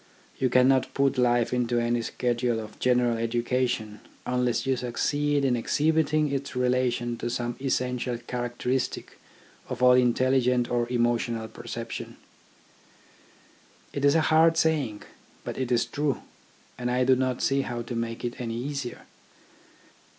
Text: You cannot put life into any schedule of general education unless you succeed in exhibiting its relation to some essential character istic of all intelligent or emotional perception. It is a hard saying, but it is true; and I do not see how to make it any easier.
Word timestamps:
You 0.39 0.49
cannot 0.49 0.91
put 0.95 1.19
life 1.19 1.53
into 1.53 1.77
any 1.79 2.01
schedule 2.01 2.59
of 2.59 2.79
general 2.79 3.19
education 3.19 3.99
unless 4.25 4.65
you 4.65 4.75
succeed 4.75 5.45
in 5.45 5.55
exhibiting 5.55 6.31
its 6.31 6.55
relation 6.55 7.17
to 7.19 7.29
some 7.29 7.55
essential 7.61 8.17
character 8.17 8.69
istic 8.69 9.09
of 9.69 9.83
all 9.83 9.91
intelligent 9.93 10.71
or 10.71 10.89
emotional 10.89 11.47
perception. 11.47 12.17
It 13.93 14.03
is 14.03 14.15
a 14.15 14.21
hard 14.21 14.57
saying, 14.57 15.03
but 15.43 15.59
it 15.59 15.71
is 15.71 15.85
true; 15.85 16.23
and 16.79 16.89
I 16.89 17.03
do 17.03 17.15
not 17.15 17.43
see 17.43 17.61
how 17.61 17.83
to 17.83 17.93
make 17.95 18.25
it 18.25 18.41
any 18.41 18.55
easier. 18.57 19.01